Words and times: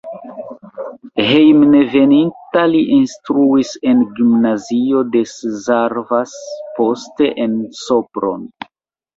Hejmenveninta 1.27 2.63
li 2.71 2.81
instruis 2.97 3.75
en 3.91 4.01
gimnazio 4.21 5.05
de 5.17 5.23
Szarvas, 5.35 6.35
poste 6.81 7.33
en 7.47 7.63
Sopron. 7.85 8.51